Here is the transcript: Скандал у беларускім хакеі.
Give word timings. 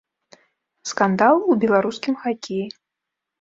Скандал 0.91 1.37
у 1.51 1.59
беларускім 1.65 2.13
хакеі. 2.25 2.65